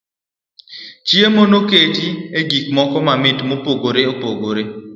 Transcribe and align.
Chiemo 1.07 1.41
no 1.45 1.49
noket 1.51 1.95
e 2.39 2.39
gik 2.49 2.65
moko 2.75 2.97
mamit 3.07 3.37
mopogore 3.49 4.01
opogore. 4.13 4.63